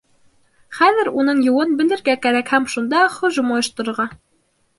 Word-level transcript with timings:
Хәҙер 0.77 1.11
уның 1.23 1.43
юлын 1.47 1.75
белергә 1.81 2.15
кәрәк 2.25 2.49
һәм 2.55 2.67
шунда 2.75 3.03
һөжүм 3.19 3.53
ойошторорға! 3.59 4.09